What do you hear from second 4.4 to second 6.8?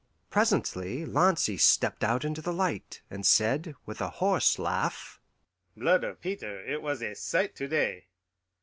laugh, "Blood of Peter,